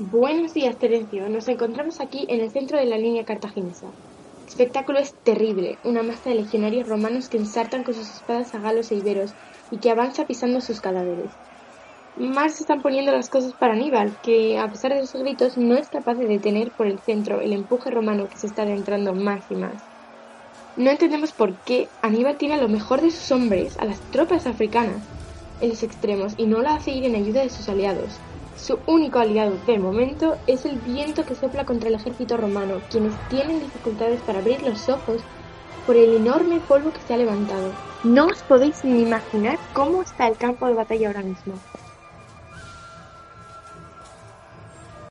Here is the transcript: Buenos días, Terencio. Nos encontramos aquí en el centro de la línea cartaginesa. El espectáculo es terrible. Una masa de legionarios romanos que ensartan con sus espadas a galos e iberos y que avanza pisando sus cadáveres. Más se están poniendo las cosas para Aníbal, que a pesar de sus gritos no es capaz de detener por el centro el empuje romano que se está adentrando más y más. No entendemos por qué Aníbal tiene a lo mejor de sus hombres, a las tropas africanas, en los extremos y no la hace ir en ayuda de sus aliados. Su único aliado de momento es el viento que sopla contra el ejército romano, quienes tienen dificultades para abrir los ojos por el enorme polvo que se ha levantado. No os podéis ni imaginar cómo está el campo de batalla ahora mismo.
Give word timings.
Buenos 0.00 0.54
días, 0.54 0.78
Terencio. 0.78 1.28
Nos 1.28 1.46
encontramos 1.48 2.00
aquí 2.00 2.24
en 2.30 2.40
el 2.40 2.50
centro 2.50 2.78
de 2.78 2.86
la 2.86 2.96
línea 2.96 3.26
cartaginesa. 3.26 3.84
El 3.84 4.48
espectáculo 4.48 4.98
es 4.98 5.12
terrible. 5.12 5.76
Una 5.84 6.02
masa 6.02 6.30
de 6.30 6.36
legionarios 6.36 6.88
romanos 6.88 7.28
que 7.28 7.36
ensartan 7.36 7.84
con 7.84 7.92
sus 7.92 8.08
espadas 8.08 8.54
a 8.54 8.60
galos 8.60 8.90
e 8.90 8.94
iberos 8.94 9.34
y 9.70 9.76
que 9.76 9.90
avanza 9.90 10.26
pisando 10.26 10.62
sus 10.62 10.80
cadáveres. 10.80 11.30
Más 12.16 12.54
se 12.54 12.62
están 12.62 12.80
poniendo 12.80 13.12
las 13.12 13.28
cosas 13.28 13.52
para 13.52 13.74
Aníbal, 13.74 14.16
que 14.22 14.58
a 14.58 14.68
pesar 14.68 14.94
de 14.94 15.06
sus 15.06 15.20
gritos 15.20 15.58
no 15.58 15.76
es 15.76 15.90
capaz 15.90 16.14
de 16.14 16.26
detener 16.26 16.70
por 16.70 16.86
el 16.86 16.98
centro 17.00 17.42
el 17.42 17.52
empuje 17.52 17.90
romano 17.90 18.26
que 18.26 18.38
se 18.38 18.46
está 18.46 18.62
adentrando 18.62 19.12
más 19.12 19.44
y 19.50 19.54
más. 19.54 19.82
No 20.78 20.88
entendemos 20.88 21.32
por 21.32 21.52
qué 21.66 21.88
Aníbal 22.00 22.38
tiene 22.38 22.54
a 22.54 22.62
lo 22.62 22.68
mejor 22.68 23.02
de 23.02 23.10
sus 23.10 23.30
hombres, 23.32 23.78
a 23.78 23.84
las 23.84 24.00
tropas 24.12 24.46
africanas, 24.46 25.02
en 25.60 25.68
los 25.68 25.82
extremos 25.82 26.32
y 26.38 26.46
no 26.46 26.62
la 26.62 26.76
hace 26.76 26.90
ir 26.90 27.04
en 27.04 27.16
ayuda 27.16 27.42
de 27.42 27.50
sus 27.50 27.68
aliados. 27.68 28.18
Su 28.60 28.78
único 28.86 29.18
aliado 29.18 29.56
de 29.66 29.78
momento 29.78 30.36
es 30.46 30.66
el 30.66 30.76
viento 30.80 31.24
que 31.24 31.34
sopla 31.34 31.64
contra 31.64 31.88
el 31.88 31.94
ejército 31.94 32.36
romano, 32.36 32.82
quienes 32.90 33.14
tienen 33.30 33.58
dificultades 33.58 34.20
para 34.20 34.40
abrir 34.40 34.62
los 34.62 34.86
ojos 34.90 35.22
por 35.86 35.96
el 35.96 36.14
enorme 36.14 36.60
polvo 36.60 36.92
que 36.92 37.00
se 37.00 37.14
ha 37.14 37.16
levantado. 37.16 37.72
No 38.04 38.26
os 38.26 38.42
podéis 38.42 38.84
ni 38.84 39.00
imaginar 39.00 39.58
cómo 39.72 40.02
está 40.02 40.28
el 40.28 40.36
campo 40.36 40.66
de 40.66 40.74
batalla 40.74 41.06
ahora 41.06 41.22
mismo. 41.22 41.54